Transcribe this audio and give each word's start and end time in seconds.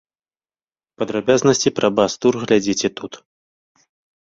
Падрабязнасці 1.01 1.73
пра 1.81 1.87
бас-тур 1.99 2.33
глядзіце 2.47 2.87
тут. 3.03 3.13